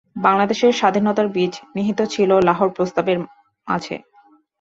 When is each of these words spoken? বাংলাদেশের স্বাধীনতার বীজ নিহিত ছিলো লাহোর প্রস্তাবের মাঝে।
বাংলাদেশের 0.15 0.71
স্বাধীনতার 0.73 1.27
বীজ 1.27 1.53
নিহিত 1.75 1.99
ছিলো 2.13 2.35
লাহোর 2.39 2.69
প্রস্তাবের 2.75 3.17
মাঝে। 3.67 3.95